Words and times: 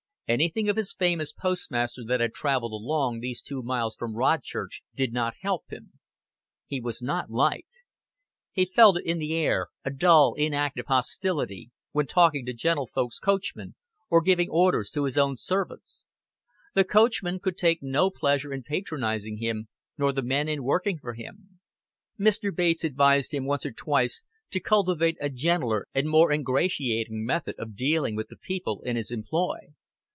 Anything 0.27 0.69
of 0.69 0.77
his 0.77 0.93
fame 0.93 1.19
as 1.19 1.33
postmaster 1.33 2.05
that 2.07 2.21
had 2.21 2.33
traveled 2.33 2.71
along 2.71 3.19
these 3.19 3.41
two 3.41 3.61
miles 3.61 3.97
from 3.97 4.15
Rodchurch 4.15 4.81
did 4.95 5.11
not 5.11 5.35
help 5.41 5.65
him. 5.69 5.99
He 6.67 6.79
was 6.79 7.01
not 7.01 7.29
liked. 7.29 7.81
He 8.53 8.63
felt 8.63 8.97
it 8.97 9.03
in 9.05 9.19
the 9.19 9.33
air, 9.35 9.67
a 9.83 9.89
dull 9.91 10.33
inactive 10.37 10.85
hostility, 10.87 11.71
when 11.91 12.07
talking 12.07 12.45
to 12.45 12.53
gentlefolks' 12.53 13.19
coachmen 13.19 13.75
or 14.09 14.21
giving 14.21 14.47
orders 14.49 14.89
to 14.91 15.03
his 15.03 15.17
own 15.17 15.35
servants. 15.35 16.05
The 16.75 16.85
coachmen 16.85 17.41
could 17.41 17.57
take 17.57 17.83
no 17.83 18.09
pleasure 18.09 18.53
in 18.53 18.63
patronizing 18.63 19.39
him, 19.39 19.67
nor 19.97 20.13
the 20.13 20.21
men 20.23 20.47
in 20.47 20.63
working 20.63 20.97
for 20.97 21.13
him. 21.13 21.59
Mr. 22.17 22.55
Bates 22.55 22.85
advised 22.85 23.33
him 23.33 23.43
once 23.45 23.65
or 23.65 23.73
twice 23.73 24.23
to 24.51 24.61
cultivate 24.61 25.17
a 25.19 25.27
gentler 25.29 25.89
and 25.93 26.07
more 26.07 26.31
ingratiating 26.31 27.25
method 27.25 27.55
of 27.59 27.75
dealing 27.75 28.15
with 28.15 28.29
the 28.29 28.37
people 28.37 28.81
in 28.85 28.95
his 28.95 29.11
employ. 29.11 29.57